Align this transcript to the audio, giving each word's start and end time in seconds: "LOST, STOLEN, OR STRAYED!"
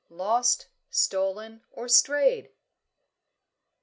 "LOST, 0.09 0.65
STOLEN, 0.89 1.61
OR 1.69 1.87
STRAYED!" 1.87 2.49